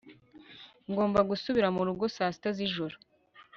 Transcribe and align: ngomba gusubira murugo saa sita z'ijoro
ngomba 0.89 1.19
gusubira 1.29 1.67
murugo 1.75 2.05
saa 2.15 2.33
sita 2.35 2.49
z'ijoro 2.57 2.95